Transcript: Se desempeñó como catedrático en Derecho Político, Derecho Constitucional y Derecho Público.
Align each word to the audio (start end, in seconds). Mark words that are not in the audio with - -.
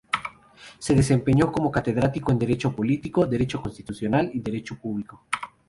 Se 0.79 0.95
desempeñó 0.95 1.51
como 1.51 1.69
catedrático 1.71 2.31
en 2.31 2.39
Derecho 2.39 2.75
Político, 2.75 3.27
Derecho 3.27 3.61
Constitucional 3.61 4.31
y 4.33 4.39
Derecho 4.39 4.75
Público. 4.79 5.27